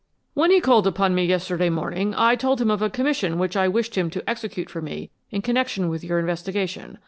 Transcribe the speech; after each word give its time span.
"When 0.33 0.49
he 0.49 0.59
called 0.61 0.87
upon 0.87 1.13
me 1.13 1.25
yesterday 1.25 1.69
morning 1.69 2.15
I 2.17 2.35
told 2.35 2.59
him 2.59 2.71
of 2.71 2.81
a 2.81 2.89
commission 2.89 3.37
which 3.37 3.55
I 3.55 3.67
wished 3.67 3.95
him 3.95 4.09
to 4.09 4.27
execute 4.27 4.67
for 4.67 4.81
me 4.81 5.11
in 5.29 5.43
connection 5.43 5.89
with 5.89 6.03
your 6.03 6.17
investigation. 6.17 6.97